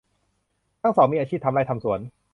[0.81, 1.99] ทั้งสองมีอาชีพทำไร่ทำสวน